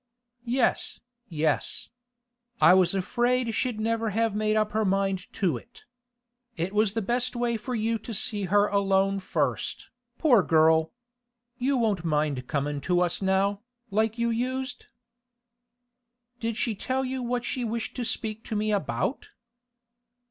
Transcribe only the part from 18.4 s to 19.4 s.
to me about?